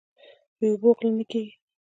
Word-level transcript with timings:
بې 0.57 0.67
اوبو 0.71 0.89
غله 0.97 1.09
نه 1.17 1.23
کیږي. 1.31 1.51